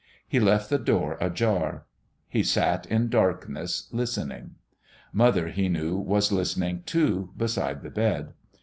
[0.27, 1.85] He left the door ajar.
[2.27, 4.55] He sat in darkness, listening.
[5.13, 8.33] Mother, he knew, was listening, too, beside the bed.